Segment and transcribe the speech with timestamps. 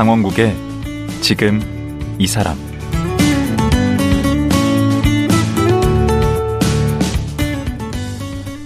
[0.00, 0.56] 강원국의
[1.20, 1.60] 지금
[2.18, 2.56] 이 사람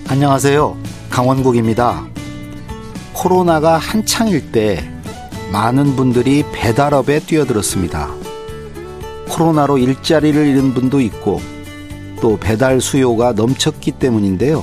[0.07, 0.77] 안녕하세요.
[1.11, 2.07] 강원국입니다.
[3.15, 4.89] 코로나가 한창일 때
[5.51, 8.15] 많은 분들이 배달업에 뛰어들었습니다.
[9.29, 11.41] 코로나로 일자리를 잃은 분도 있고
[12.21, 14.63] 또 배달 수요가 넘쳤기 때문인데요.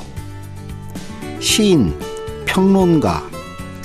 [1.41, 1.99] 시인,
[2.45, 3.30] 평론가,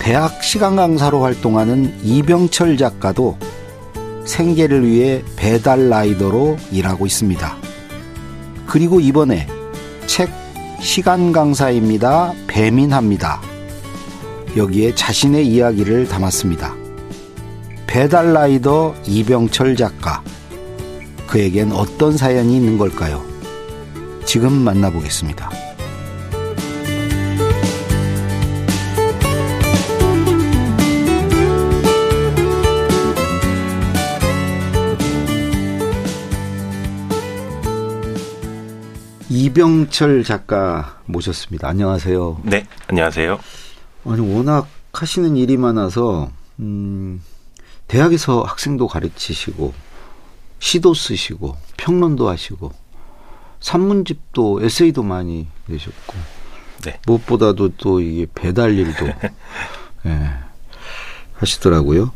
[0.07, 3.37] 대학 시간 강사로 활동하는 이병철 작가도
[4.25, 7.57] 생계를 위해 배달 라이더로 일하고 있습니다.
[8.67, 9.49] 그리고 이번에
[10.07, 10.31] 책
[10.79, 12.35] 시간 강사입니다.
[12.47, 13.41] 배민합니다.
[14.57, 16.77] 여기에 자신의 이야기를 담았습니다.
[17.89, 20.23] 배달 라이더 이병철 작가.
[21.27, 23.25] 그에겐 어떤 사연이 있는 걸까요?
[24.25, 25.56] 지금 만나보겠습니다.
[39.57, 41.67] 이병철 작가 모셨습니다.
[41.67, 42.43] 안녕하세요.
[42.45, 43.41] 네, 안녕하세요.
[44.05, 47.23] 아니 워낙 하시는 일이 많아서 음,
[47.89, 49.73] 대학에서 학생도 가르치시고
[50.59, 52.71] 시도 쓰시고 평론도 하시고
[53.61, 56.15] 산문집도 에세이도 많이 내셨고
[56.85, 57.01] 네.
[57.07, 59.07] 무엇보다도 또 이게 배달 일도
[60.05, 60.35] 예,
[61.33, 62.13] 하시더라고요.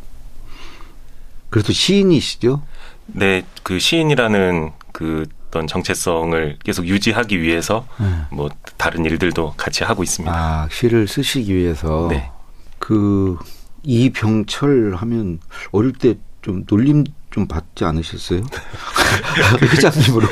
[1.49, 2.61] 그래도 시인이시죠?
[3.07, 8.07] 네, 그 시인이라는 그 어떤 정체성을 계속 유지하기 위해서 네.
[8.31, 10.33] 뭐 다른 일들도 같이 하고 있습니다.
[10.33, 12.31] 아 시를 쓰시기 위해서 네.
[12.79, 13.37] 그
[13.83, 15.39] 이병철 하면
[15.71, 18.41] 어릴 때 좀 놀림 좀 받지 않으셨어요?
[19.61, 20.27] 회장님으로?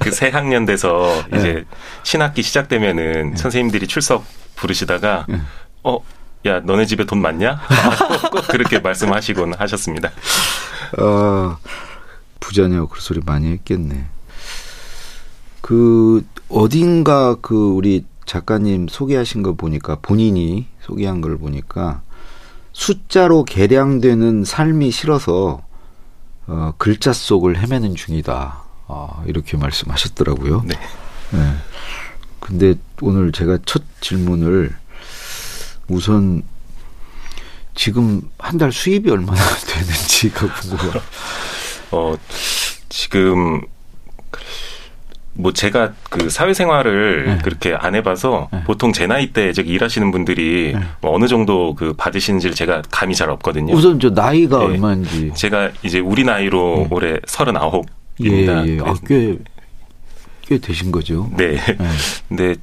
[0.00, 1.38] 그 새 학년 돼서 네.
[1.38, 1.64] 이제
[2.02, 4.24] 신학기 시작되면은 선생님들이 출석
[4.56, 5.38] 부르시다가 네.
[5.84, 5.98] 어,
[6.46, 7.60] 야, 너네 집에 돈 많냐?
[8.32, 10.12] 꼭 그렇게 말씀하시곤 하셨습니다.
[10.96, 11.58] 아,
[12.40, 14.06] 부자냐고 그 소리 많이 했겠네.
[15.70, 22.02] 그, 어딘가 그 우리 작가님 소개하신 거 보니까 본인이 소개한 걸 보니까
[22.72, 25.62] 숫자로 계량되는 삶이 싫어서
[26.48, 28.62] 어, 글자 속을 헤매는 중이다.
[28.88, 30.64] 아, 이렇게 말씀하셨더라고요.
[30.66, 30.74] 네.
[31.30, 31.54] 네.
[32.40, 34.74] 근데 오늘 제가 첫 질문을
[35.86, 36.42] 우선
[37.76, 41.02] 지금 한 달 수입이 얼마나 되는지가 궁금해요.
[41.92, 42.16] 어,
[42.88, 43.60] 지금
[45.40, 47.38] 뭐 제가 그 사회생활을 네.
[47.42, 48.62] 그렇게 안 해봐서 네.
[48.64, 50.80] 보통 제 나이 때 저기 일하시는 분들이 네.
[51.00, 53.74] 뭐 어느 정도 그 받으시는지를 제가 감이 잘 없거든요.
[53.74, 54.64] 우선 저 나이가 네.
[54.66, 55.32] 얼마인지.
[55.34, 56.92] 제가 이제 우리 나이로 음.
[56.92, 58.66] 올해 예, 서른아홉입니다.
[58.68, 58.78] 예.
[58.84, 59.38] 아, 꽤,
[60.46, 61.30] 꽤 되신 거죠.
[61.36, 61.58] 네.
[62.28, 62.54] 네.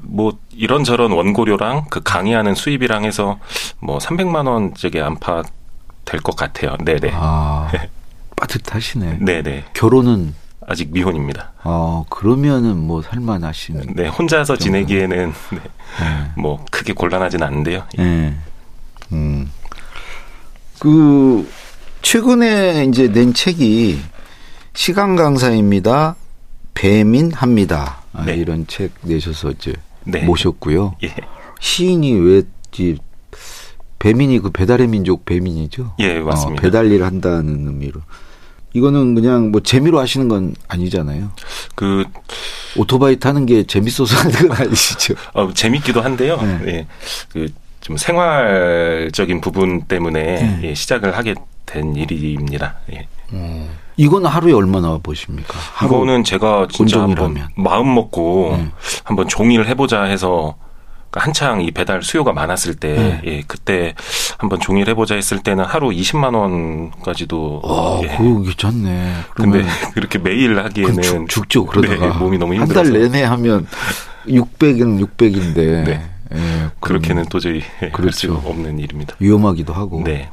[0.00, 3.38] 뭐 이런저런 원고료랑 그 강의하는 수입이랑 해서
[3.80, 5.46] 뭐 300만 원 저게 안팎
[6.04, 6.76] 될 것 같아요.
[6.84, 7.10] 네네.
[7.12, 7.70] 아,
[8.36, 9.18] 빠듯하시네.
[9.20, 9.64] 네네.
[9.74, 10.34] 결혼은,
[10.68, 11.52] 아직 미혼입니다.
[11.62, 13.94] 아, 그러면은 뭐 살만하시는.
[13.96, 14.08] 네.
[14.08, 14.62] 혼자서 정도.
[14.62, 16.30] 지내기에는 네, 네.
[16.36, 17.84] 뭐 크게 곤란하진 않은데요.
[17.98, 18.34] 예.
[19.12, 19.50] 음.
[20.78, 21.50] 그,
[22.02, 23.98] 최근에 이제 낸 책이
[24.74, 26.16] 시간 강사입니다.
[26.74, 28.02] 배민 합니다.
[28.12, 28.34] 아, 네.
[28.34, 29.72] 이런 책 내셔서 이제
[30.04, 30.22] 네.
[30.24, 30.96] 모셨고요.
[31.02, 31.14] 예.
[31.60, 32.42] 시인이 왜,
[32.78, 32.96] 이
[33.98, 35.94] 배민이 그 배달의 민족 배민이죠?
[35.98, 36.60] 예, 맞습니다.
[36.60, 38.00] 어, 배달 일을 한다는 의미로.
[38.74, 41.30] 이거는 그냥 뭐 재미로 하시는 건 아니잖아요.
[41.74, 42.04] 그
[42.76, 45.14] 오토바이 타는 게 재밌어서 하는 건 아니시죠?
[45.32, 46.36] 어, 재밌기도 한데요.
[46.64, 46.66] 네.
[46.66, 46.86] 예.
[47.32, 50.60] 그좀 생활적인 부분 때문에 네.
[50.70, 51.34] 예, 시작을 하게
[51.66, 52.76] 된 일입니다.
[52.92, 53.08] 예.
[53.96, 55.58] 이건 하루에 얼마나 보십니까?
[55.74, 57.36] 하루 이거는 제가 진짜 한번.
[57.56, 58.70] 마음 먹고 네.
[59.04, 60.56] 한번 종이를 해보자 해서
[61.10, 63.20] 그러니까 한창 이 배달 수요가 많았을 때, 네.
[63.24, 63.94] 예, 그때
[64.38, 67.62] 한번 종이를 해보자 했을 때는 하루 20만 원까지도.
[67.64, 68.16] 아, 예.
[68.16, 69.12] 그거 괜찮네.
[69.34, 69.64] 근데
[69.94, 72.12] 그렇게 매일 하기에는 죽, 죽죠, 그러다가.
[72.12, 73.66] 네, 몸이 너무 한 힘들어서 달 내내 하면
[74.26, 75.84] 600은 600인데.
[75.84, 76.10] 네.
[76.34, 78.40] 예, 그렇게는 도저히 할 그렇죠.
[78.40, 79.14] 수 없는 일입니다.
[79.18, 80.02] 위험하기도 하고.
[80.04, 80.28] 네.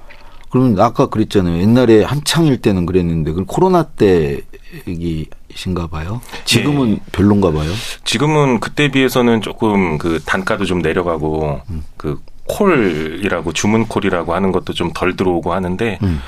[0.49, 1.61] 그러면 아까 그랬잖아요.
[1.61, 4.39] 옛날에 한창일 때는 그랬는데, 그럼 코로나 때
[4.87, 6.21] 얘기신가 봐요?
[6.45, 6.99] 지금은 예.
[7.11, 7.69] 별론가 봐요?
[8.03, 11.83] 지금은 그때 비해서는 조금 그 단가도 좀 내려가고 음.
[11.97, 16.19] 그 콜이라고 주문 콜이라고 하는 것도 좀 덜 들어오고 하는데 음.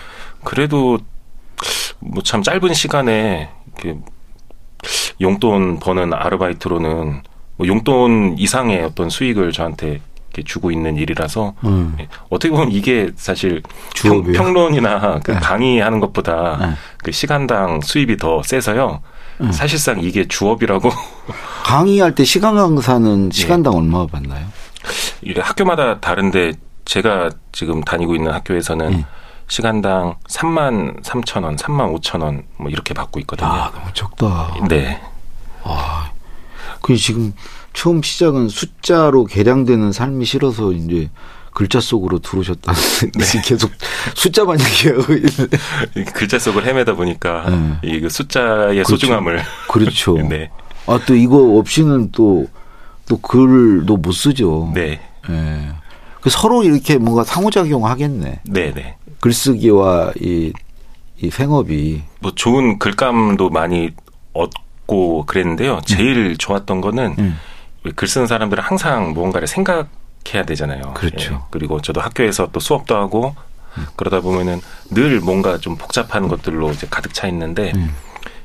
[0.43, 0.97] 그래도
[1.99, 3.99] 뭐 참 짧은 시간에 이렇게
[5.21, 7.21] 용돈 버는 아르바이트로는
[7.57, 10.01] 뭐 용돈 이상의 어떤 수익을 저한테
[10.38, 11.95] 이렇게 주고 있는 일이라서 음.
[12.00, 13.62] 예, 어떻게 보면 이게 사실
[13.95, 14.34] 평, 주업이요?
[14.34, 15.39] 평 론이나 그 네.
[15.39, 16.74] 강의하는 것보다 네.
[17.04, 19.01] 그 시간당 수입이 더 세서요.
[19.42, 19.51] 음.
[19.51, 20.89] 사실상 이게 주업이라고
[21.66, 22.62] 강의할 때 시간 네.
[22.62, 24.45] 강사는 시간당 얼마 받나요?
[25.39, 26.54] 학교마다 다른데
[26.86, 29.04] 제가 지금 다니고 있는 학교에서는 음.
[29.50, 33.50] 시간당 3만 3천 원, 3만 5천 원 뭐 이렇게 받고 있거든요.
[33.50, 34.54] 아, 너무 적다.
[34.68, 35.01] 네.
[35.63, 36.10] 아,
[36.81, 37.34] 그 지금
[37.77, 41.09] 처음 시작은 숫자로 계량되는 삶이 싫어서 이제
[41.53, 42.79] 글자 속으로 들어오셨다는
[43.18, 43.41] 네.
[43.44, 43.71] 계속
[44.15, 45.57] 숫자만 얘기하고 있는데
[46.13, 47.89] 글자 속을 헤매다 보니까 네.
[47.89, 48.89] 이그 숫자의 그렇죠.
[48.89, 50.18] 소중함을 그렇죠.
[50.27, 50.50] 네.
[50.88, 52.47] 아 또 이거 없이는 또
[53.07, 54.71] 또 글도 못 쓰죠.
[54.74, 55.00] 네.
[55.29, 55.69] 예.
[56.21, 58.41] 그 서로 이렇게 뭔가 상호작용 하겠네.
[58.44, 58.97] 네, 네.
[59.21, 60.51] 글쓰기와 이,
[61.21, 62.03] 이 생업이.
[62.19, 63.91] 뭐 좋은 글감도 많이
[64.33, 65.81] 얻고 그랬는데요.
[65.85, 67.39] 제일 좋았던 거는 음.
[67.95, 70.94] 글 쓰는 사람들은 항상 무언가를 생각해야 되잖아요.
[70.95, 71.34] 그렇죠.
[71.34, 71.38] 예.
[71.50, 73.36] 그리고 저도 학교에서 또 수업도 하고
[73.95, 74.62] 그러다 보면은
[74.92, 77.94] 늘 뭔가 좀 복잡한 것들로 이제 가득 차 있는데 음.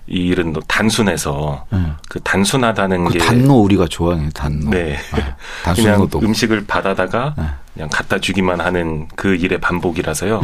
[0.08, 1.94] 이 일은 또 단순해서 음.
[2.08, 4.70] 그 단순하다는 그 게 단노 우리가 좋아하는 단노.
[4.70, 4.98] 네.
[5.12, 6.08] 아, 단순 그냥.
[6.22, 7.44] 음식을 받아다가 네.
[7.72, 10.40] 그냥 갖다 주기만 하는 그 일의 반복이라서요.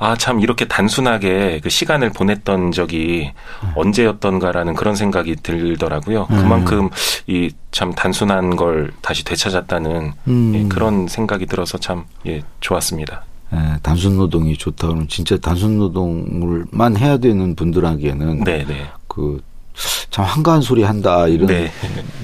[0.00, 0.04] 음.
[0.04, 3.32] 아, 참, 이렇게 단순하게 그 시간을 보냈던 적이
[3.74, 6.26] 언제였던가라는 그런 생각이 들더라고요.
[6.30, 6.36] 음.
[6.36, 6.90] 그만큼
[7.26, 10.52] 이 참 단순한 걸 다시 되찾았다는 음.
[10.54, 13.24] 예, 그런 생각이 들어서 참, 예, 좋았습니다.
[13.52, 18.90] 예, 단순 노동이 좋다 그러면 진짜 단순 노동을만 해야 되는 분들에게는 네, 네.
[19.06, 21.70] 그참 한가한 소리 한다 이런 네.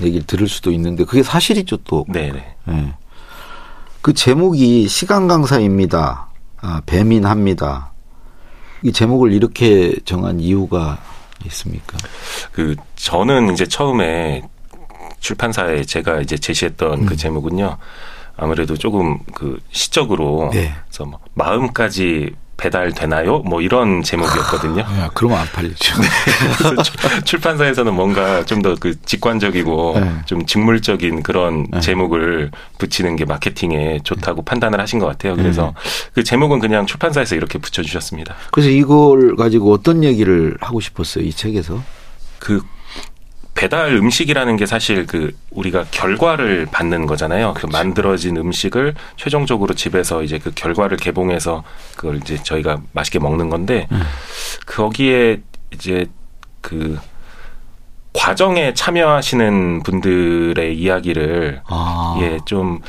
[0.02, 2.04] 얘기를 들을 수도 있는데 그게 사실이죠 또.
[2.08, 2.56] 네, 네.
[2.70, 2.94] 예.
[4.00, 6.26] 그 제목이 시간 강사입니다.
[6.64, 7.92] 아, 배민합니다.
[8.82, 10.98] 이 제목을 이렇게 정한 이유가
[11.44, 11.98] 있습니까?
[12.52, 14.42] 그, 저는 이제 처음에
[15.20, 17.06] 출판사에 제가 이제 제시했던 음.
[17.06, 17.76] 그 제목은요.
[18.36, 20.74] 아무래도 조금 그 시적으로 네.
[20.86, 23.40] 그래서 뭐 마음까지 배달되나요?
[23.40, 24.80] 뭐 이런 제목이었거든요.
[24.82, 25.94] 야, 그러면 안 팔리죠.
[26.82, 30.12] 출- 출판사에서는 뭔가 좀 더 그 직관적이고 네.
[30.26, 31.80] 좀 직물적인 그런 네.
[31.80, 35.36] 제목을 붙이는 게 마케팅에 좋다고 판단을 하신 것 같아요.
[35.36, 36.10] 그래서 네.
[36.14, 38.34] 그 제목은 그냥 출판사에서 이렇게 붙여주셨습니다.
[38.52, 41.82] 그래서 이걸 가지고 어떤 얘기를 하고 싶었어요 이 책에서?
[42.38, 42.60] 그
[43.54, 47.54] 배달 음식이라는 게 사실 그 우리가 결과를 받는 거잖아요.
[47.56, 51.62] 그 만들어진 음식을 최종적으로 집에서 이제 그 결과를 개봉해서
[51.96, 53.88] 그걸 이제 저희가 맛있게 먹는 건데
[54.66, 55.40] 거기에
[55.72, 56.06] 이제
[56.60, 56.98] 그
[58.12, 62.80] 과정에 참여하시는 분들의 이야기를 아, 예, 좀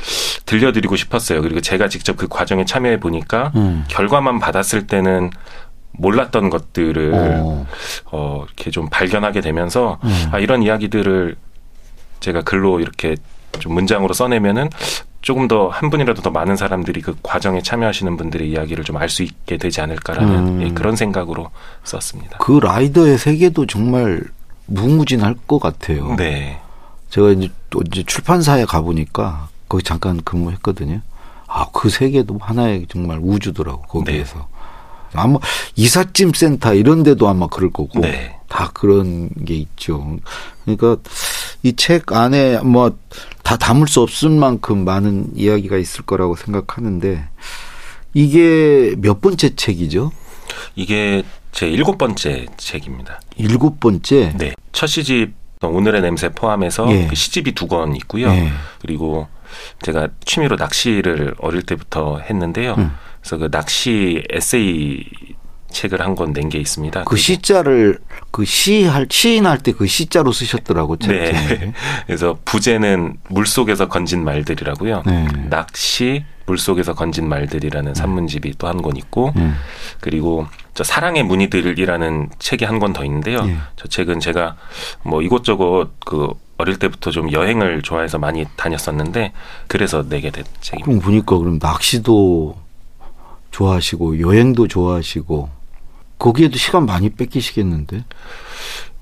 [0.46, 1.42] 들려드리고 싶었어요.
[1.42, 3.84] 그리고 제가 직접 그 과정에 참여해 보니까 음.
[3.88, 5.30] 결과만 받았을 때는
[5.98, 7.66] 몰랐던 것들을 어.
[8.12, 10.28] 어, 이렇게 좀 발견하게 되면서 음.
[10.32, 11.36] 아, 이런 이야기들을
[12.20, 13.16] 제가 글로 이렇게
[13.58, 14.68] 좀 문장으로 써내면은
[15.22, 19.22] 조금 더 한 분이라도 더 많은 사람들이 그 과정에 참여하시는 분들의 이야기를 좀 알 수
[19.24, 20.62] 있게 되지 않을까라는 음.
[20.62, 21.50] 예, 그런 생각으로
[21.84, 22.38] 썼습니다.
[22.38, 24.22] 그 라이더의 세계도 정말
[24.66, 26.14] 무궁무진할 것 같아요.
[26.16, 26.60] 네.
[27.10, 31.00] 제가 이제 또 이제 출판사에 가보니까 거기 잠깐 근무했거든요.
[31.48, 34.46] 아, 그 세계도 하나의 정말 우주더라고, 거기에서.
[35.18, 35.38] 아마
[35.76, 38.00] 이삿짐 센터 이런 데도 아마 그럴 거고.
[38.00, 38.32] 네.
[38.48, 40.18] 다 그런 게 있죠.
[40.64, 40.96] 그러니까
[41.64, 42.96] 이 책 안에 뭐
[43.42, 47.28] 다 담을 수 없을 만큼 많은 이야기가 있을 거라고 생각하는데
[48.14, 50.10] 이게 몇 번째 책이죠?
[50.74, 53.20] 이게 제 일곱 번째 책입니다.
[53.36, 54.32] 일곱 번째.
[54.36, 54.52] 네.
[54.72, 55.32] 첫 시집
[55.62, 57.06] 오늘의 냄새 포함해서 예.
[57.06, 58.28] 그 시집이 두 권 있고요.
[58.28, 58.50] 예.
[58.80, 59.26] 그리고
[59.82, 62.74] 제가 취미로 낚시를 어릴 때부터 했는데요.
[62.78, 62.90] 음.
[63.26, 65.04] 그래서 그 낚시 에세이
[65.70, 67.04] 책을 한 권 낸 게 있습니다.
[67.04, 67.98] 그 시자를
[68.30, 71.32] 그 시할 시인할 때 그 시자로 쓰셨더라고 책 네.
[71.32, 71.72] 제목에.
[72.06, 75.02] 그래서 부제는 물 속에서 건진 말들이라고요.
[75.06, 75.26] 네.
[75.50, 79.56] 낚시 물 속에서 건진 말들이라는 산문집이 또 한 권 있고 음.
[80.00, 83.40] 그리고 저 사랑의 무늬들이라는 책이 한 권 더 있는데요.
[83.48, 83.56] 예.
[83.74, 84.54] 저 책은 제가
[85.02, 86.28] 뭐 이곳저곳 그
[86.58, 89.32] 어릴 때부터 좀 여행을 좋아해서 많이 다녔었는데
[89.66, 90.86] 그래서 내게 된 책입니다.
[90.86, 92.56] 그럼 보니까 그럼 낚시도
[93.56, 95.48] 좋아하시고 여행도 좋아하시고
[96.18, 98.04] 거기에도 시간 많이 뺏기시겠는데.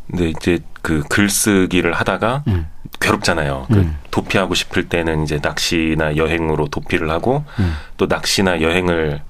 [0.07, 2.67] 근데 이제 그 글쓰기를 하다가 음.
[3.01, 3.67] 괴롭잖아요.
[3.69, 3.97] 그 음.
[4.11, 7.75] 도피하고 싶을 때는 이제 낚시나 여행으로 도피를 하고 음.
[7.97, 9.23] 또 낚시나 여행을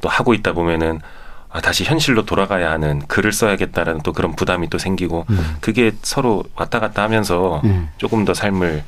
[0.00, 1.00] 또 하고 있다 보면은
[1.48, 5.56] 아, 다시 현실로 돌아가야 하는 글을 써야겠다라는 또 그런 부담이 또 생기고 음.
[5.60, 7.88] 그게 서로 왔다 갔다 하면서 음.
[7.98, 8.82] 조금 더 삶을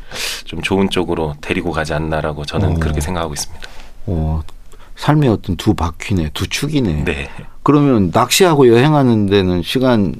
[0.44, 2.75] 좀 좋은 쪽으로 데리고 가지 않나라고 저는 어.
[2.80, 3.68] 그렇게 생각하고 있습니다.
[4.06, 4.42] 어,
[4.99, 7.05] 삶의 어떤 두 바퀴네, 두 축이네.
[7.05, 7.31] 네.
[7.62, 10.14] 그러면 낚시하고 여행하는 데는 시간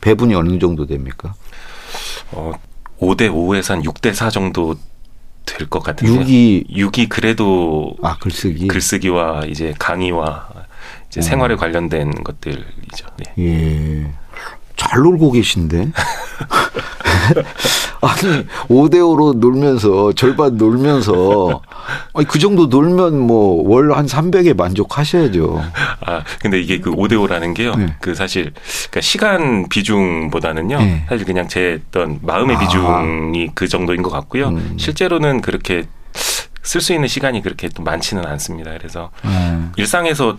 [0.00, 1.34] 배분이 어느 정도 됩니까?
[2.32, 2.52] 어,
[2.98, 4.74] 5대 5에서 한 6대 4 정도
[5.44, 6.20] 될 것 같은데요.
[6.20, 8.68] 6이 6이 그래도 아 글쓰기.
[8.68, 10.48] 글쓰기와 이제 강의와
[11.08, 11.22] 이제 음.
[11.22, 13.06] 생활에 관련된 것들이죠.
[13.18, 13.34] 네.
[13.38, 14.12] 예.
[14.76, 15.90] 잘 놀고 계신데.
[18.02, 21.60] 아니 5대5로 놀면서 절반 놀면서
[22.14, 25.62] 아니 그 정도 놀면 뭐 월 한 300에 만족하셔야죠.
[26.06, 27.74] 아, 근데 이게 그 5대5라는 게요.
[27.74, 27.94] 네.
[28.00, 28.52] 그 사실,
[28.90, 30.78] 그러니까 시간 비중보다는요.
[30.78, 31.04] 네.
[31.08, 32.58] 사실 그냥 제 어떤 마음의 아.
[32.58, 34.48] 비중이 그 정도인 것 같고요.
[34.48, 34.76] 음.
[34.78, 35.84] 실제로는 그렇게
[36.62, 38.72] 쓸 수 있는 시간이 그렇게 또 많지는 않습니다.
[38.76, 39.58] 그래서 네.
[39.76, 40.36] 일상에서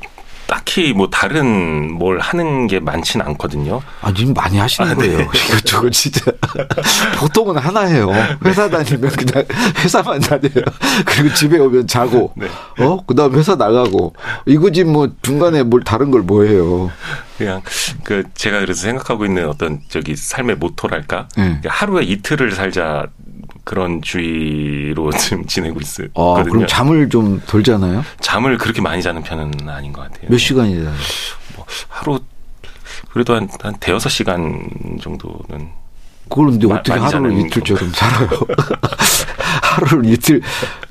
[0.52, 3.82] 딱히 뭐 다른 뭘 하는 게 많지는 않거든요.
[4.02, 5.08] 아, 님 많이 하시는 아, 네.
[5.08, 5.22] 거예요.
[5.50, 6.30] 이것저것 진짜.
[7.18, 8.12] 보통은 하나예요.
[8.44, 9.46] 회사 다니면 그냥
[9.82, 10.66] 회사만 다녀요.
[11.06, 12.48] 그리고 집에 오면 자고, 네.
[12.80, 13.02] 어?
[13.08, 14.14] 그 다음 회사 나가고.
[14.46, 16.92] 이거지 뭐 중간에 뭘 다른 걸 뭐 해요.
[17.38, 17.62] 그냥
[18.04, 21.62] 그 제가 그래서 생각하고 있는 어떤 저기 삶의 모토랄까 네.
[21.66, 23.08] 하루에 이틀을 살자
[23.64, 26.10] 그런 주의로 지금 지내고 있거든요.
[26.16, 28.04] 아, 그럼 잠을 좀 덜잖아요?
[28.20, 30.30] 잠을 그렇게 많이 자는 편은 아닌 것 같아요.
[30.30, 30.94] 몇 시간이 자요?
[31.56, 32.20] 뭐 하루
[33.12, 34.68] 그래도 한, 한 대여섯 시간
[35.02, 35.70] 정도는
[36.30, 38.30] 그걸 근데 마- 어떻게 많이 하루를 이틀처럼 살아요?
[39.62, 40.42] 하루를 이틀,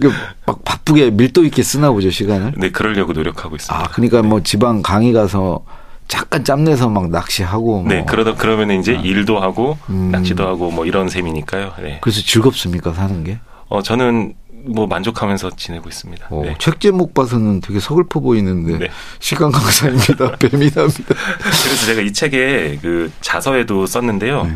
[0.00, 2.54] 그막 바쁘게 밀도 있게 쓰나 보죠, 시간을?
[2.56, 3.84] 네 그러려고 노력하고 있습니다.
[3.84, 5.64] 아, 그러니까 뭐 지방 강의 가서
[6.10, 7.82] 잠깐 짬내서 막 낚시하고.
[7.82, 7.88] 뭐.
[7.88, 10.10] 네 그러다 그러면 이제 일도 하고 음.
[10.10, 11.72] 낚시도 하고 뭐 이런 셈이니까요.
[11.82, 11.98] 네.
[12.02, 13.38] 그래서 즐겁습니까, 사는 게?
[13.68, 16.26] 어 저는 뭐 만족하면서 지내고 있습니다.
[16.30, 16.54] 어, 네.
[16.58, 18.88] 책 제목 봐서는 되게 서글퍼 보이는데 네.
[19.18, 20.36] 시간 강사입니다.
[20.38, 21.14] 뱀이답니다.
[21.38, 24.44] 그래서 제가 이 책에 그 자서에도 썼는데요.
[24.44, 24.54] 네.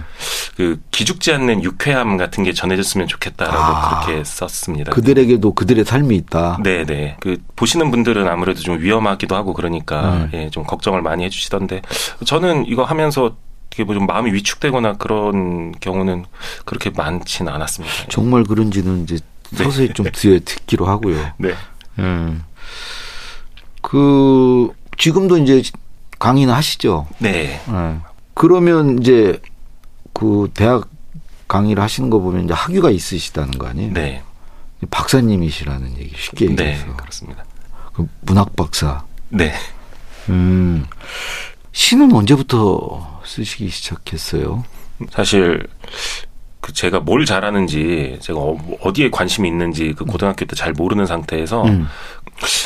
[0.57, 4.01] 그 기죽지 않는 유쾌함 같은 게 전해졌으면 좋겠다라고 아.
[4.05, 4.93] 그렇게 썼습니다.
[4.93, 6.59] 그들에게도 그들의 삶이 있다.
[6.63, 7.17] 네, 네.
[7.21, 10.45] 그 보시는 분들은 아무래도 좀 위험하기도 하고 그러니까 네.
[10.45, 11.83] 예, 좀 걱정을 많이 해주시던데
[12.25, 13.37] 저는 이거 하면서
[13.71, 16.25] 되게 뭐 좀 마음이 위축되거나 그런 경우는
[16.65, 17.95] 그렇게 많지는 않았습니다.
[18.09, 19.19] 정말 그런지는 이제
[19.55, 21.33] 서서히 좀 뒤에 듣기로 하고요.
[21.39, 21.55] 네.
[21.99, 22.43] 음.
[23.83, 25.63] 그 지금도 이제
[26.19, 27.07] 강의는 하시죠.
[27.19, 27.63] 네.
[27.67, 28.01] 네.
[28.35, 29.41] 그러면 이제
[30.13, 30.89] 그 대학
[31.49, 33.93] 강의를 하시는 거 보면 이제 학위가 있으시다는 거 아니에요?
[33.93, 34.23] 네.
[34.91, 36.53] 박사님이시라는 얘기 쉽게 네.
[36.53, 37.45] 얘기해서 그렇습니다.
[37.93, 39.05] 그 문학 박사.
[39.29, 39.53] 네.
[40.29, 40.87] 음.
[41.73, 44.65] 시는 언제부터 쓰시기 시작했어요?
[45.11, 45.67] 사실
[46.65, 51.63] 그 제가 뭘 잘하는지 제가 어- 어디에 관심이 있는지 그 고등학교 때 잘 모르는 상태에서
[51.65, 51.87] 음.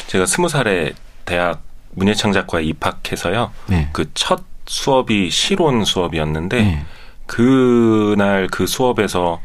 [0.06, 0.92] 제가 스무 살에
[1.24, 1.62] 대학
[1.96, 3.50] 문예창작과에 입학해서요.
[3.66, 3.88] 네.
[3.92, 6.84] 그첫 수업이 실온 수업이었는데 네.
[7.26, 9.40] 그날 그 수업에서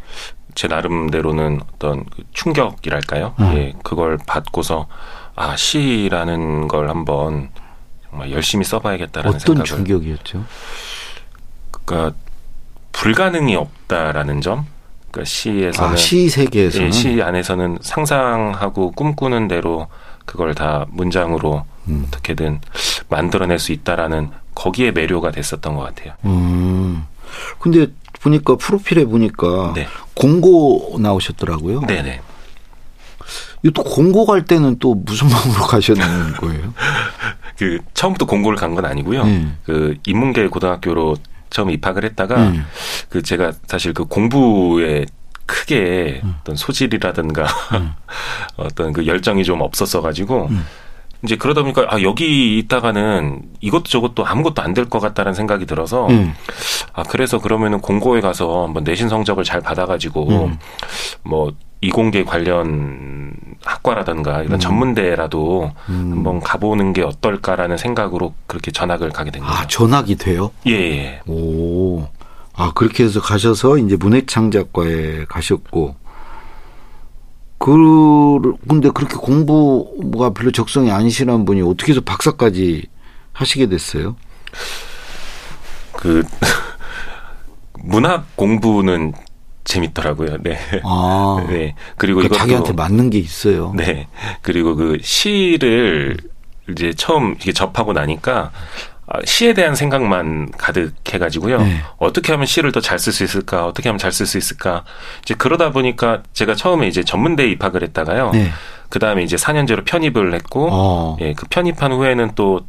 [0.54, 3.34] 제 나름대로는 어떤 그 충격이랄까요?
[3.40, 3.54] 음.
[3.56, 4.88] 예, 그걸 받고서
[5.36, 7.50] 아 시라는 걸 한번
[8.08, 9.66] 정말 열심히 써봐야겠다라는 어떤 생각을.
[9.66, 10.46] 충격이었죠?
[11.72, 12.16] 그러니까
[12.94, 14.66] 불가능이 없다라는 점.
[15.12, 19.88] 그러니까 시에서는 아, 시 세계에서는 예, 시 안에서는 상상하고 꿈꾸는 대로
[20.26, 22.06] 그걸 다 문장으로 음.
[22.08, 22.62] 어떻게든
[23.10, 26.14] 만들어낼 수 있다라는 거기에 매료가 됐었던 것 같아요.
[26.26, 27.06] 음.
[27.60, 27.88] 근데
[28.22, 29.88] 보니까 프로필에 보니까 네.
[30.16, 31.82] 공고 나오셨더라고요.
[31.82, 32.22] 네네.
[33.64, 36.74] 이또 공고 갈 때는 또 무슨 마음으로 가셨는 거예요?
[37.58, 39.26] 그 처음부터 공고를 간 건 아니고요.
[39.26, 39.48] 네.
[39.66, 41.16] 그 인문계 고등학교로
[41.54, 42.66] 처음 입학을 했다가 음.
[43.10, 45.06] 그 제가 사실 그 공부에
[45.46, 46.36] 크게 음.
[46.42, 47.46] 어떤 소질이라든가
[48.58, 50.66] 어떤 그 열정이 좀 없었어 가지고 음.
[51.24, 56.08] 이제 그러다 보니까 아 여기 있다가는 이것도 저것도 아무것도 안 될 것 같다는 생각이 들어서
[56.08, 56.34] 음.
[56.92, 60.58] 아 그래서 그러면은 공고에 가서 한번 내신 성적을 잘 받아가지고 음.
[61.24, 63.34] 뭐 이공계 관련
[63.66, 64.60] 학과라든가 이런 음.
[64.60, 66.12] 전문대라도 음.
[66.12, 69.54] 한번 가보는 게 어떨까라는 생각으로 그렇게 전학을 가게 된 거죠.
[69.54, 70.52] 아, 전학이 돼요?
[70.68, 71.22] 예, 예.
[71.28, 72.08] 오.
[72.56, 75.96] 아, 그렇게 해서 가셔서 이제 문해창작과에 가셨고,
[77.58, 82.88] 그, 근데 그렇게 공부가 별로 적성이 아니시는 분이 어떻게 해서 박사까지
[83.32, 84.16] 하시게 됐어요?
[85.94, 86.24] 그
[87.84, 89.14] 문학 공부는
[89.64, 90.38] 재밌더라고요.
[90.42, 90.58] 네.
[90.84, 91.44] 아.
[91.50, 91.76] 네.
[91.98, 93.74] 그리고 그러니까 이것도 자기한테 맞는 게 있어요.
[93.76, 94.08] 네.
[94.42, 96.18] 그리고 그 시를
[96.70, 98.52] 이제 처음 이게 접하고 나니까
[99.06, 101.58] 아, 시에 대한 생각만 가득해가지고요.
[101.62, 101.82] 네.
[101.98, 103.66] 어떻게 하면 시를 더 잘 쓸 수 있을까?
[103.68, 104.84] 어떻게 하면 잘 쓸 수 있을까?
[105.24, 108.32] 이제 그러다 보니까 제가 처음에 이제 전문대에 입학을 했다가요.
[108.32, 108.50] 네.
[108.90, 111.18] 그 다음에 이제 4년제로 편입을 했고, 어.
[111.20, 112.62] 예, 그 편입한 후에는 또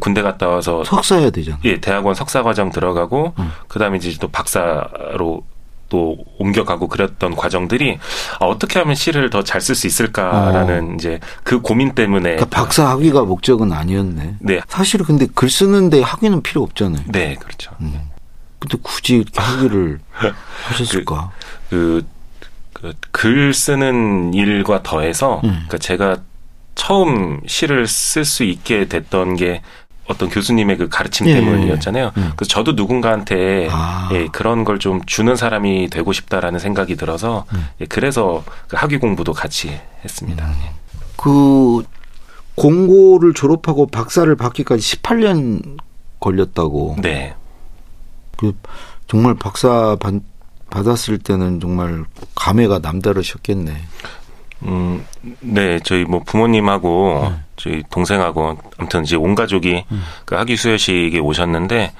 [0.00, 1.58] 군대 갔다 와서 석사 해야 되잖아.
[1.64, 3.52] 예, 대학원 석사 과정 들어가고 음.
[3.68, 5.44] 그다음에 이제 또 박사로
[5.88, 7.98] 또 옮겨가고 그랬던 과정들이
[8.40, 12.36] 아, 어떻게 하면 시를 더 잘 쓸 수 있을까라는 이제 그 고민 때문에 어.
[12.36, 14.36] 그러니까 박사 학위가 목적은 아니었네.
[14.40, 17.04] 네, 사실 근데 글 쓰는데 학위는 필요 없잖아요.
[17.08, 17.70] 네, 그렇죠.
[17.80, 18.00] 음.
[18.58, 20.00] 근데 굳이 이렇게 학위를
[20.68, 21.30] 하셨을까?
[21.70, 22.04] 그,
[22.72, 25.50] 그, 글 쓰는 일과 더해서, 음.
[25.50, 26.16] 그러니까 제가
[26.74, 29.62] 처음 시를 쓸 수 있게 됐던 게
[30.08, 31.34] 어떤 교수님의 그 가르침 예.
[31.34, 32.12] 때문이었잖아요.
[32.16, 32.32] 음.
[32.36, 34.08] 그래서 저도 누군가한테 아.
[34.12, 37.66] 예, 그런 걸 좀 주는 사람이 되고 싶다라는 생각이 들어서 음.
[37.80, 40.48] 예, 그래서 그 학위 공부도 같이 했습니다.
[40.48, 40.70] 예.
[41.16, 41.82] 그
[42.54, 45.78] 공고를 졸업하고 박사를 받기까지 18년
[46.20, 46.96] 걸렸다고.
[47.02, 47.34] 네.
[48.36, 48.54] 그
[49.08, 50.14] 정말 박사 받,
[50.70, 53.74] 받았을 때는 정말 감회가 남다르셨겠네.
[54.62, 55.04] 음,
[55.40, 57.36] 네, 저희 뭐 부모님하고 네.
[57.56, 60.02] 저희 동생하고 아무튼 이제 온 가족이 음.
[60.24, 61.92] 그 학위 수여식에 오셨는데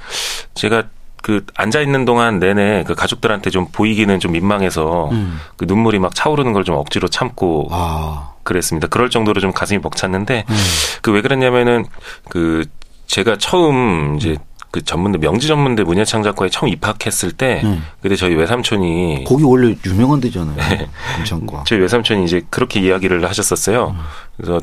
[0.55, 0.85] 제가
[1.23, 5.41] 그 앉아 있는 동안 내내 그 가족들한테 좀 보이기는 좀 민망해서 음.
[5.57, 8.87] 그 눈물이 막 차오르는 걸 좀 억지로 참고 아, 그랬습니다.
[8.89, 10.57] 그럴 정도로 좀 가슴이 벅찼는데 음.
[11.03, 11.85] 그왜 그랬냐면은
[12.29, 12.65] 그
[13.07, 14.37] 제가 처음 이제
[14.77, 17.83] 그 전문대 명지 전문대 문예창작과에 처음 입학했을 때 음.
[18.03, 20.55] 그때 저희 외삼촌이 거기 원래 유명한 데잖아요.
[20.55, 20.87] 네.
[21.17, 21.65] 금창과.
[21.67, 23.97] 저희 외삼촌이 이제 그렇게 이야기를 하셨었어요.
[24.37, 24.61] 그래서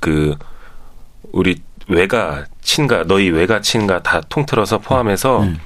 [0.00, 0.36] 그
[1.32, 1.56] 우리
[1.88, 5.58] 외가 친가 너희 외가 친가 다 통틀어서 포함해서 음.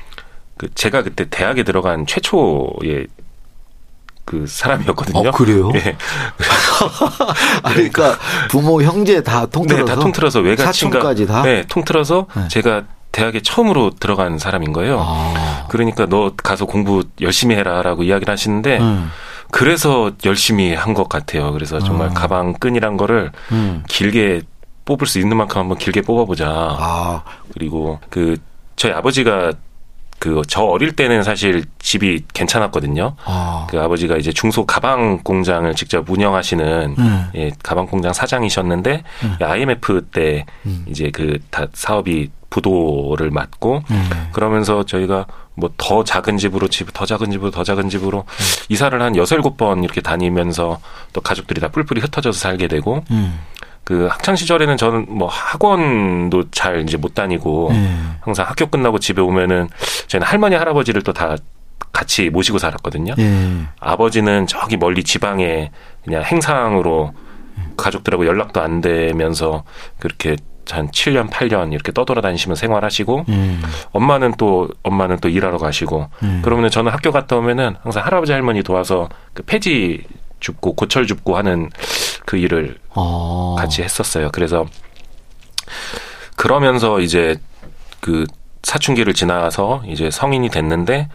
[0.56, 3.06] 그 제가 그때 대학에 들어간 최초의
[4.30, 5.28] 그 사람이었거든요.
[5.28, 5.72] 어, 그래요?
[5.74, 5.96] 예.
[7.64, 8.16] 아, 그러니까
[8.48, 11.42] 부모 형제 다 통틀어서 네, 다 통틀어서 외가 친가 사촌까지 다.
[11.42, 12.46] 네, 통틀어서 네.
[12.48, 15.00] 제가 대학에 처음으로 들어간 사람인 거예요.
[15.04, 19.10] 아, 그러니까 너 가서 공부 열심히 해라라고 이야기를 하시는데 음,
[19.50, 21.50] 그래서 열심히 한 것 같아요.
[21.50, 22.14] 그래서 정말 아.
[22.14, 23.82] 가방 끈이란 거를 음.
[23.88, 24.42] 길게
[24.84, 26.46] 뽑을 수 있는 만큼 한번 길게 뽑아보자.
[26.48, 27.22] 아,
[27.52, 28.36] 그리고 그
[28.76, 29.54] 저희 아버지가
[30.20, 33.16] 그 저 어릴 때는 사실 집이 괜찮았거든요.
[33.24, 37.26] 아, 그 아버지가 이제 중소 가방 공장을 직접 운영하시는 음.
[37.34, 39.36] 예, 가방 공장 사장이셨는데 음.
[39.40, 40.84] IMF 때 음.
[40.88, 44.10] 이제 그 다 사업이 부도를 맞고 음.
[44.32, 48.24] 그러면서 저희가 뭐 더 작은 집으로 집, 더 작은 집으로 더 작은 집으로
[48.68, 50.78] 이사를 한 여섯 일곱 번 이렇게 다니면서
[51.12, 53.38] 또 가족들이 다 뿔뿔이 흩어져서 살게 되고 음.
[53.90, 58.14] 그 학창 시절에는 저는 뭐 학원도 잘 이제 못 다니고 음.
[58.20, 59.68] 항상 학교 끝나고 집에 오면은
[60.06, 61.34] 저희는 할머니 할아버지를 또 다
[61.92, 63.14] 같이 모시고 살았거든요.
[63.18, 63.42] 예.
[63.80, 65.72] 아버지는 저기 멀리 지방에
[66.04, 67.12] 그냥 행상으로
[67.76, 69.64] 가족들하고 연락도 안 되면서
[69.98, 70.36] 그렇게
[70.70, 73.62] 한 7년, 8년 이렇게 떠돌아다니시면 생활하시고 음.
[73.90, 76.42] 엄마는 또 엄마는 또 일하러 가시고 음.
[76.44, 80.04] 그러면은 저는 학교 갔다 오면은 항상 할아버지 할머니 도와서 그 폐지
[80.38, 81.70] 줍고 고철 줍고 하는
[82.26, 83.56] 그 일을 아.
[83.58, 84.30] 같이 했었어요.
[84.32, 84.66] 그래서
[86.36, 87.36] 그러면서 이제
[88.00, 88.26] 그
[88.62, 91.08] 사춘기를 지나서 이제 성인이 됐는데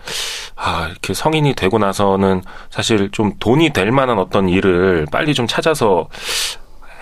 [0.56, 6.10] 아 이렇게 성인이 되고 나서는 사실 좀 돈이 될 만한 어떤 일을 빨리 좀 찾아서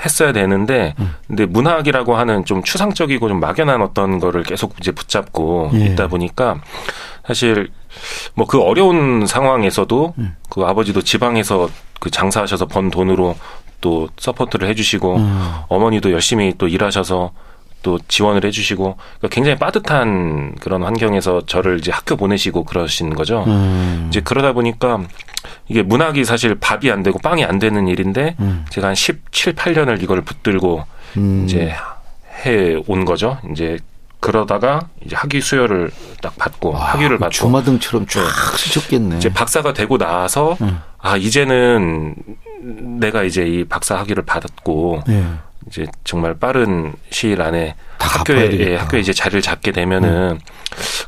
[0.05, 1.15] 했어야 되는데 음.
[1.27, 5.85] 근데 문학이라고 하는 좀 추상적이고 좀 막연한 어떤 거를 계속 이제 붙잡고 예.
[5.85, 6.61] 있다 보니까
[7.25, 7.71] 사실
[8.35, 10.35] 뭐 그 어려운 상황에서도 음.
[10.49, 13.35] 그 아버지도 지방에서 그 장사하셔서 번 돈으로
[13.83, 15.51] 또 support를 해주시고 음.
[15.67, 17.31] 어머니도 열심히 또 일하셔서
[17.81, 23.43] 또 지원을 해주시고 그러니까 굉장히 빠듯한 그런 환경에서 저를 이제 학교 보내시고 그러신 거죠.
[23.45, 24.05] 음.
[24.07, 25.01] 이제 그러다 보니까
[25.67, 28.63] 이게 문학이 사실 밥이 안 되고 빵이 안 되는 일인데 음.
[28.69, 30.85] 제가 한 17, 8년을 이걸 붙들고
[31.17, 31.43] 음.
[31.45, 31.73] 이제
[32.45, 33.37] 해 온 거죠.
[33.51, 33.77] 이제
[34.23, 38.21] 그러다가 이제 학위 수여를 딱 받고 와, 학위를 그 받고 주마등처럼 쫙
[38.57, 39.17] 스쳤겠네.
[39.17, 40.79] 이제 박사가 되고 나서 음.
[40.97, 42.15] 아 이제는
[43.01, 45.25] 내가 이제 이 박사 학위를 받았고 예.
[45.67, 48.59] 이제 정말 빠른 시일 안에 학교에.
[48.59, 50.39] 예, 학교에 이제 자리를 잡게 되면은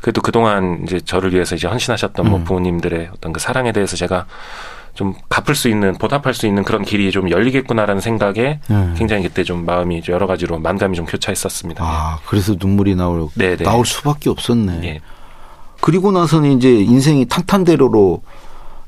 [0.02, 2.44] 그래도 그동안 이제 저를 위해서 이제 헌신하셨던 뭐 음.
[2.44, 4.26] 부모님들의 어떤 그 사랑에 대해서 제가
[4.96, 8.94] 좀 갚을 수 있는 보답할 수 있는 그런 길이 좀 열리겠구나라는 생각에 음.
[8.96, 11.84] 굉장히 그때 좀 마음이 좀 여러 가지로 만감이 좀 교차했었습니다.
[11.84, 13.62] 아, 그래서 눈물이 나올 네, 네.
[13.62, 14.80] 나올 수밖에 없었네.
[14.84, 15.00] 예.
[15.82, 18.22] 그리고 나서는 이제 인생이 탄탄대로로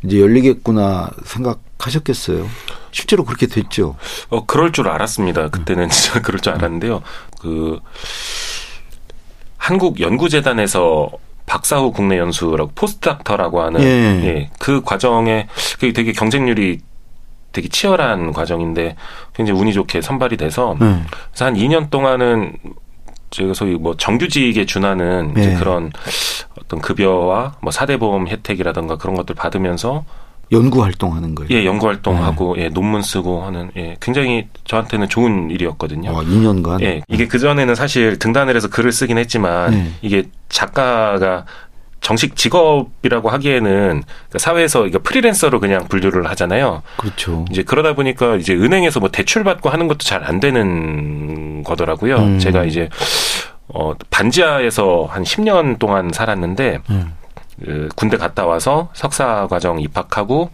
[0.03, 2.49] 이제 열리겠구나 생각하셨겠어요.
[2.91, 3.97] 실제로 그렇게 됐죠.
[4.31, 5.51] 어, 그럴 줄 알았습니다.
[5.51, 7.03] 그때는 진짜 그럴 줄 알았는데요.
[7.39, 7.79] 그,
[9.59, 11.11] 한국 연구재단에서
[11.49, 13.87] 박사 후 국내 연수라고 포스트닥터라고 하는 예.
[13.87, 16.81] 예, 그 과정에 그게 되게 경쟁률이
[17.53, 18.95] 되게 치열한 과정인데
[19.35, 21.03] 굉장히 운이 좋게 선발이 돼서 네.
[21.31, 22.53] 그래서 한 2년 동안은
[23.31, 25.57] 제가 소위 뭐 정규직에 준하는 이제 네.
[25.57, 25.91] 그런
[26.61, 30.05] 어떤 급여와 뭐 사대보험 혜택이라든가 그런 것들 받으면서
[30.53, 31.49] 연구 활동하는 거예요.
[31.51, 32.65] 예, 연구 활동하고 네.
[32.65, 36.13] 예, 논문 쓰고 하는 예, 굉장히 저한테는 좋은 일이었거든요.
[36.13, 36.83] 와, 2년간.
[36.83, 39.93] 예, 이게 그 전에는 사실 등단을 해서 글을 쓰긴 했지만 네.
[40.03, 41.45] 이게 작가가
[42.01, 46.83] 정식 직업이라고 하기에는 그러니까 사회에서 프리랜서로 그냥 분류를 하잖아요.
[46.97, 47.45] 그렇죠.
[47.51, 52.17] 이제 그러다 보니까 이제 은행에서 뭐 대출 받고 하는 것도 잘 안 되는 거더라고요.
[52.19, 52.39] 음.
[52.39, 52.89] 제가 이제
[53.67, 57.13] 어 반지하에서 한 10년 동안 살았는데 음.
[57.65, 60.51] 그 군대 갔다 와서 석사 과정 입학하고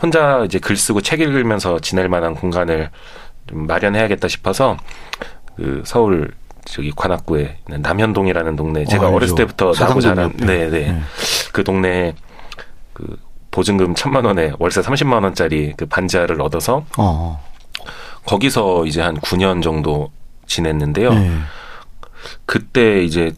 [0.00, 2.90] 혼자 이제 글 쓰고 책 읽으면서 지낼 만한 공간을
[3.46, 4.76] 좀 마련해야겠다 싶어서
[5.56, 6.32] 그 서울
[6.64, 9.34] 저기 관악구에 있는 남현동이라는 동네 제가 어, 어렸을.
[9.34, 10.32] 때부터 나고 자란.
[10.36, 11.00] 네네 네.
[11.52, 12.14] 그 동네
[12.92, 13.18] 그
[13.50, 17.42] 보증금 천만 원에 월세 30만 원짜리 그 반지하를 얻어서 어.
[18.24, 20.10] 거기서 이제 한 9년 정도
[20.46, 21.12] 지냈는데요.
[21.12, 21.30] 네.
[22.46, 23.32] 그때 이제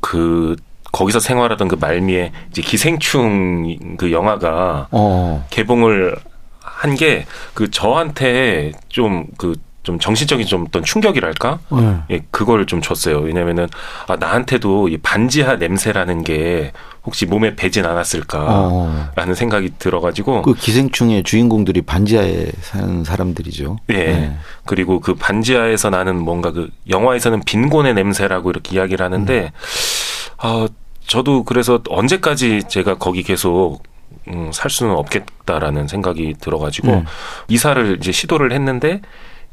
[0.00, 0.56] 그
[0.94, 5.44] 거기서 생활하던 그 말미에 이제 기생충 그 영화가 어.
[5.50, 6.16] 개봉을
[6.60, 11.58] 한 게 그 저한테 좀그 좀 정신적인 좀 어떤 충격이랄까?
[11.72, 11.96] 네.
[12.10, 13.18] 예, 그걸 좀 줬어요.
[13.18, 13.68] 왜냐면은
[14.08, 16.72] 아 나한테도 이 반지하 냄새라는 게
[17.04, 19.34] 혹시 몸에 배진 않았을까라는 어.
[19.34, 23.78] 생각이 들어가지고 그 기생충의 주인공들이 반지하에 사는 사람들이죠.
[23.90, 23.94] 예.
[23.94, 24.36] 네.
[24.64, 29.52] 그리고 그 반지하에서 나는 뭔가 그 영화에서는 빈곤의 냄새라고 이렇게 이야기를 하는데
[30.38, 30.66] 아
[31.06, 33.82] 저도 그래서 언제까지 제가 거기 계속
[34.28, 37.04] 음, 살 수는 없겠다라는 생각이 들어가지고 음.
[37.48, 39.00] 이사를 이제 시도를 했는데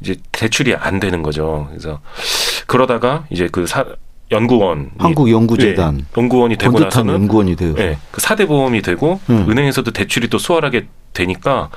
[0.00, 1.66] 이제 대출이 안 되는 거죠.
[1.70, 2.00] 그래서
[2.66, 3.84] 그러다가 이제 그 사,
[4.30, 7.74] 연구원 한국 연구재단 예, 연구원이 되고 나서는 연구원이 돼요.
[7.78, 9.46] 예, 그 사대 보험이 되고 음.
[9.48, 11.68] 은행에서도 대출이 또 수월하게 되니까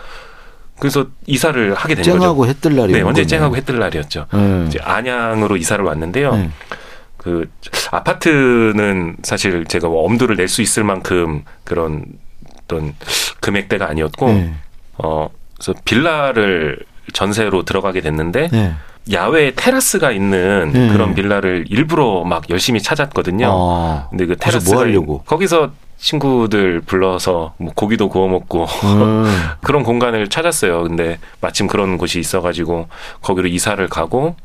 [0.79, 2.19] 그래서 이사를 하게 된 거죠.
[2.19, 3.37] 쨍하고 해뜰 날이 네, 완전히 거네.
[3.37, 4.27] 쨍하고 해뜰 날이었죠.
[4.33, 4.65] 네.
[4.67, 6.35] 이제 안양으로 이사를 왔는데요.
[6.35, 6.49] 네.
[7.25, 7.49] 그
[7.91, 12.05] 아파트는 사실 제가 뭐 엄두를 낼 수 있을 만큼 그런
[12.63, 12.93] 어떤
[13.41, 14.53] 금액대가 아니었고 네.
[14.99, 16.77] 어 그래서 빌라를
[17.13, 18.73] 전세로 들어가게 됐는데 네.
[19.11, 20.89] 야외에 테라스가 있는 네.
[20.93, 23.47] 그런 빌라를 일부러 막 열심히 찾았거든요.
[23.51, 24.07] 아.
[24.11, 25.21] 근데 그 테라스가 뭐 하려고?
[25.23, 29.25] 있- 거기서 친구들 불러서 뭐 고기도 구워 먹고 음.
[29.63, 30.83] 그런 공간을 찾았어요.
[30.83, 32.87] 근데 마침 그런 곳이 있어가지고
[33.23, 34.35] 거기로 이사를 가고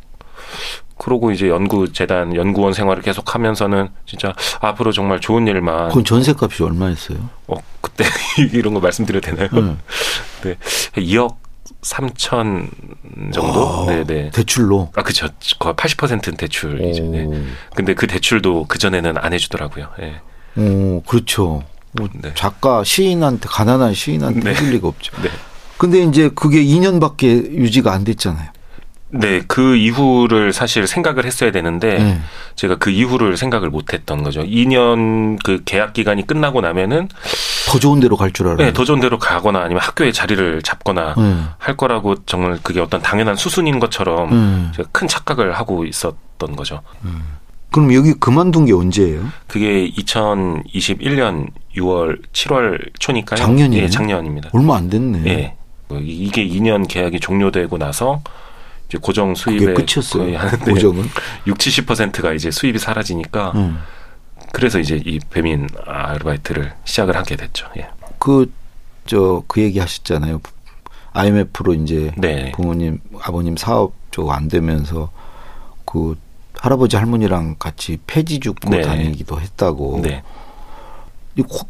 [1.00, 7.18] 그러고 이제 연구재단 연구원 생활을 계속 하면서는 진짜 앞으로 정말 좋은 일만 그건 전세값이 얼마였어요?
[7.46, 8.04] 어 그때
[8.52, 9.48] 이런 거 말씀드려도 되나요?
[9.50, 9.76] 네.
[10.92, 11.36] 네, 2억
[11.80, 12.68] 3천
[13.32, 13.60] 정도.
[13.60, 14.30] 와, 네네.
[14.32, 14.90] 대출로.
[14.94, 15.28] 아 그죠.
[15.58, 17.04] 거의 80%는 대출이죠.
[17.04, 17.26] 네.
[17.74, 19.88] 근데 그 대출도 그 전에는 안 해주더라고요.
[20.02, 20.20] 예.
[20.60, 21.62] 오, 그렇죠.
[21.92, 22.32] 뭐 네.
[22.34, 24.50] 작가 시인한테 가난한 시인한테 네.
[24.50, 25.16] 해줄 리가 없죠.
[25.22, 25.30] 네.
[25.78, 28.50] 근데 이제 그게 2년밖에 유지가 안 됐잖아요.
[29.12, 32.20] 네, 그 이후를 사실 생각을 했어야 되는데 네.
[32.54, 34.42] 제가 그 이후를 생각을 못 했던 거죠.
[34.42, 37.08] 2년 그 계약 기간이 끝나고 나면은
[37.68, 38.58] 더 좋은 데로 갈 줄 알아요.
[38.58, 41.36] 네, 더 좋은 데로 가거나 아니면 학교에 자리를 잡거나 네.
[41.58, 44.72] 할 거라고 정말 그게 어떤 당연한 수순인 것처럼 네.
[44.76, 46.80] 제가 큰 착각을 하고 있었던 거죠.
[47.72, 49.22] 그럼 여기 그만둔 게 언제예요?
[49.46, 53.38] 그게 2021년 6월, 7월 초니까요.
[53.38, 53.84] 작년이에요?
[53.84, 54.50] 예, 작년입니다.
[54.52, 55.22] 얼마 안 됐네.
[55.26, 55.54] 예.
[56.00, 58.22] 이게 2년 계약이 종료되고 나서
[58.90, 60.36] 이제 고정 수입에 끝이었어요.
[60.36, 61.04] 하는데 고정은.
[61.46, 63.78] 6, 70%가 이제 수입이 사라지니까 음.
[64.52, 67.68] 그래서 이제 이 배민 아르바이트를 시작을 하게 됐죠.
[67.76, 67.88] 예.
[68.18, 68.52] 그,
[69.06, 70.40] 저, 그 얘기 하셨잖아요.
[71.12, 72.50] IMF로 이제 네.
[72.52, 75.10] 부모님, 아버님 사업 쪽 안 되면서
[75.84, 76.18] 그
[76.58, 78.82] 할아버지 할머니랑 같이 폐지 줍고 네.
[78.82, 80.00] 다니기도 했다고.
[80.02, 80.22] 네.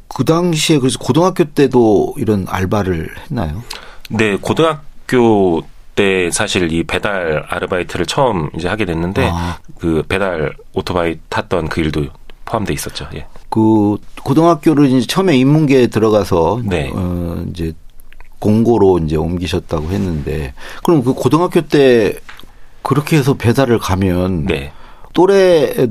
[0.08, 3.62] 그 당시에 그래서 고등학교 때도 이런 알바를 했나요?
[4.08, 5.62] 네, 고등학교
[6.00, 9.58] 때 사실 이 배달 아르바이트를 처음 이제 하게 됐는데 아.
[9.78, 12.06] 그 배달 오토바이 탔던 그 일도
[12.46, 13.06] 포함돼 있었죠.
[13.14, 13.26] 예.
[13.50, 16.90] 그 고등학교를 이제 처음에 인문계에 들어가서 네.
[16.94, 17.74] 어 이제
[18.38, 22.14] 공고로 이제 옮기셨다고 했는데 그럼 그 고등학교 때
[22.80, 24.72] 그렇게 해서 배달을 가면 네.
[25.12, 25.86] 또래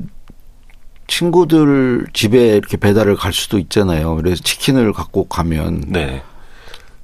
[1.06, 4.16] 친구들 집에 이렇게 배달을 갈 수도 있잖아요.
[4.16, 6.24] 그래서 치킨을 갖고 가면 네.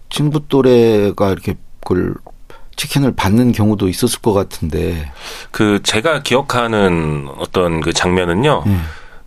[0.10, 2.15] 친구 또래가 이렇게 그걸
[2.75, 5.11] 치킨을 받는 경우도 있었을 것 같은데.
[5.51, 8.63] 그 제가 기억하는 어떤 그 장면은요.
[8.67, 8.77] 예.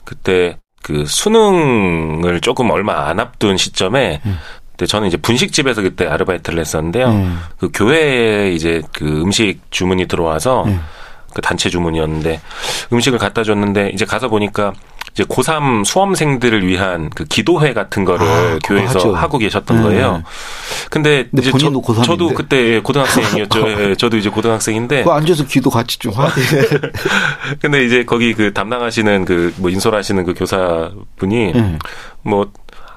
[0.05, 4.39] 그때 그 수능을 조금 얼마 안 앞둔 시점에 음.
[4.73, 7.09] 그때 저는 이제 분식집에서 그때 아르바이트를 했었는데요.
[7.09, 7.41] 음.
[7.59, 10.81] 그 교회에 이제 그 음식 주문이 들어와서 음.
[11.35, 12.41] 그 단체 주문이었는데
[12.93, 14.73] 음식을 갖다 줬는데 이제 가서 보니까
[15.13, 19.15] 이제 고3 수험생들을 위한 그 기도회 같은 거를 아, 교회에서 하죠.
[19.15, 19.83] 하고 계셨던 네.
[19.83, 20.23] 거예요.
[20.91, 22.07] 근데, 근데 이제 본인도 고3 인데.
[22.07, 23.69] 저도 그때 고등학생이었죠.
[23.91, 26.41] 예, 저도 이제 고등학생인데 그 앉아서 기도 같이 좀 하게.
[27.61, 31.79] 근데 이제 거기 그 담당하시는 그 뭐 인솔하시는 그 교사분이 예.
[32.23, 32.51] 뭐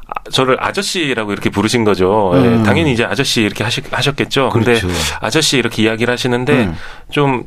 [0.07, 2.31] 아, 저를 아저씨라고 이렇게 부르신 거죠.
[2.35, 2.63] 예, 음.
[2.63, 4.49] 당연히 이제 아저씨 이렇게 하시, 하셨겠죠.
[4.49, 4.89] 근데 그렇죠.
[5.21, 6.75] 아저씨 이렇게 이야기를 하시는데 음.
[7.11, 7.43] 좀좀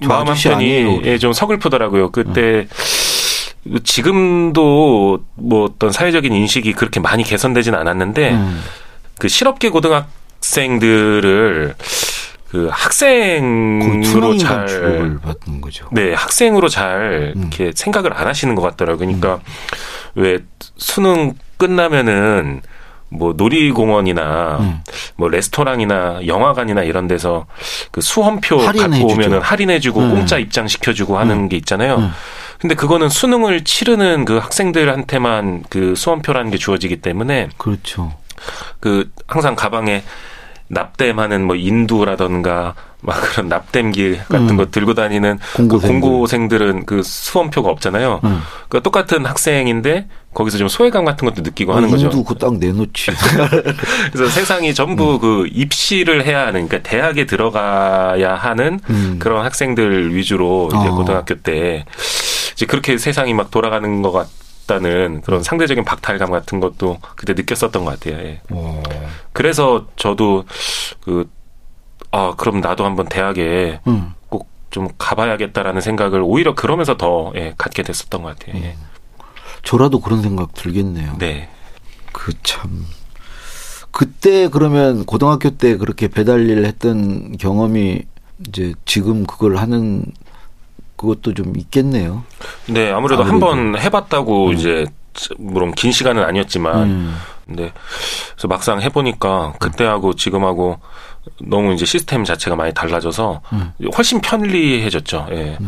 [0.00, 1.00] 마음 한편이.
[1.04, 2.10] 예, 좀 서글프더라고요.
[2.10, 2.66] 그때
[3.84, 8.62] 지금도 뭐 어떤 사회적인 인식이 그렇게 많이 개선되진 않았는데 음.
[9.18, 11.74] 그 실업계 고등학생들을
[12.50, 15.86] 그 학생으로 잘 받는 거죠.
[15.92, 17.42] 네, 학생으로 잘 음.
[17.42, 19.06] 이렇게 생각을 안 하시는 것 같더라고요.
[19.06, 19.40] 그러니까
[20.14, 20.38] 왜
[20.76, 22.62] 수능 끝나면은
[23.10, 24.80] 뭐 놀이공원이나 음.
[25.16, 27.46] 뭐 레스토랑이나 영화관이나 이런 데서
[27.90, 28.58] 그 수험표.
[28.58, 30.10] 갖고 오면은 할인해주고 음.
[30.10, 31.96] 공짜 입장 시켜주고 하는 게 있잖아요.
[31.96, 32.10] 음.
[32.58, 38.12] 근데 그거는 수능을 치르는 그 학생들한테만 그 수험표라는 게 주어지기 때문에 그렇죠.
[38.80, 40.02] 그 항상 가방에
[40.68, 44.56] 납땜하는 뭐 인두라던가 막 그런 납땜기 같은 음.
[44.56, 45.78] 거 들고 다니는 공고생들.
[46.00, 48.20] 그 공고생들 은 그 수험표가 없잖아요.
[48.24, 48.40] 음.
[48.68, 52.06] 그러니까 똑같은 학생인데 거기서 좀 소외감 같은 것도 느끼고 하는 거죠.
[52.06, 53.10] 인도 그딱 내놓지.
[54.12, 55.18] 그래서 세상이 전부 음.
[55.18, 59.16] 그 입시를 해야 하는 그러니까 대학에 들어가야 하는 음.
[59.18, 60.94] 그런 학생들 위주로 이제 어.
[60.94, 61.84] 고등학교 때
[62.52, 64.28] 이제 그렇게 세상이 막 돌아가는 것 같
[64.68, 68.22] 다는 그런 상대적인 박탈감 같은 것도 그때 느꼈었던 것 같아요.
[68.22, 68.40] 예.
[68.50, 68.82] 어.
[69.32, 70.44] 그래서 저도
[71.00, 71.26] 그,
[72.10, 74.14] 아, 그럼 나도 한번 대학에 음.
[74.28, 78.62] 꼭좀 가봐야겠다라는 생각을 오히려 그러면서 더, 예, 갖게 됐었던 것 같아요.
[78.62, 78.76] 예.
[79.62, 81.16] 저라도 그런 생각 들겠네요.
[81.18, 81.48] 네.
[82.12, 82.86] 그 참.
[83.90, 88.02] 그때 그러면 고등학교 때 그렇게 배달 일 했던 경험이
[88.46, 90.04] 이제 지금 그걸 하는
[90.96, 92.24] 그것도 좀 있겠네요.
[92.66, 93.46] 네, 아무래도 아무래도.
[93.48, 94.86] 한번 해봤다고 이제,
[95.38, 97.16] 물론 긴 시간은 아니었지만, 음.
[97.46, 97.72] 근데,
[98.32, 100.78] 그래서 막상 해보니까 그때하고 지금하고
[101.42, 103.72] 너무 이제 시스템 자체가 많이 달라져서 음.
[103.96, 105.26] 훨씬 편리해졌죠.
[105.32, 105.58] 예.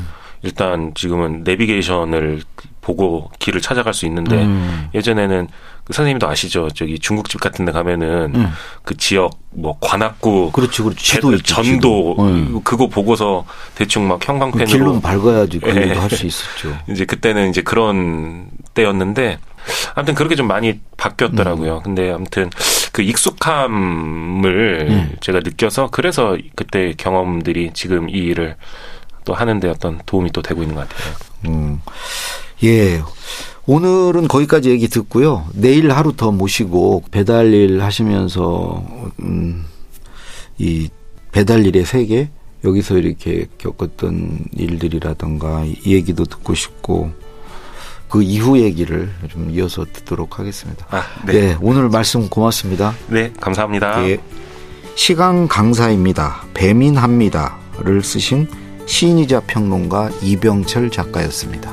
[0.42, 2.42] 일단 지금은 내비게이션을
[2.80, 4.88] 보고 길을 찾아갈 수 있는데 음.
[4.94, 5.48] 예전에는
[5.84, 6.68] 그 선생님도 아시죠?
[6.70, 8.52] 저기 중국집 같은 데 가면은 음.
[8.82, 11.20] 그 지역 뭐 관악구 그렇지, 그렇지.
[11.20, 12.16] 배- 있지, 전도.
[12.20, 12.60] 음.
[12.64, 15.94] 그거 보고서 대충 막 형광펜으로 길로는 밝아야지 그래도 예.
[15.94, 16.74] 할수 있었죠.
[16.88, 19.38] 이제 그때는 이제 그런 때였는데
[19.94, 21.78] 아무튼 그렇게 좀 많이 바뀌었더라고요.
[21.78, 21.82] 음.
[21.82, 22.50] 근데 아무튼
[22.92, 25.16] 그 익숙함을 음.
[25.20, 28.56] 제가 느껴서 그래서 그때 경험들이 지금 이 일을
[29.24, 31.14] 또 하는데 어떤 도움이 또 되고 있는 것 같아요.
[31.46, 31.80] 음.
[32.64, 33.02] 예.
[33.66, 35.46] 오늘은 거기까지 얘기 듣고요.
[35.54, 38.84] 내일 하루 더 모시고 배달 일 하시면서
[39.20, 39.64] 음,
[40.58, 40.88] 이
[41.30, 42.30] 배달 일의 세계
[42.64, 47.12] 여기서 이렇게 겪었던 일들이라던가 이 얘기도 듣고 싶고
[48.10, 50.84] 그 이후 얘기를 좀 이어서 듣도록 하겠습니다.
[50.90, 51.34] 아, 네.
[51.34, 52.92] 예, 오늘 말씀 고맙습니다.
[53.06, 54.06] 네, 감사합니다.
[54.08, 54.18] 예.
[54.96, 56.42] 시강 강사입니다.
[56.52, 58.48] 배민합니다를 쓰신
[58.86, 61.72] 시인이자 평론가 이병철 작가였습니다.